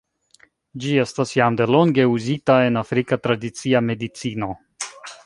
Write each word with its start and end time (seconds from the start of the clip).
Ĝi 0.85 0.93
estas 1.01 1.33
jam 1.39 1.59
delonge 1.59 2.07
uzita 2.13 2.57
en 2.71 2.81
afrika 2.83 3.21
tradicia 3.29 3.83
medicino. 3.91 4.49